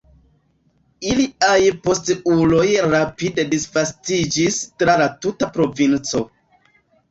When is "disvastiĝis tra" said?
3.53-4.99